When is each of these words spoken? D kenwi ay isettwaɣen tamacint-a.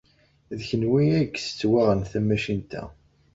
D 0.57 0.59
kenwi 0.67 1.03
ay 1.17 1.29
isettwaɣen 1.37 2.01
tamacint-a. 2.11 2.83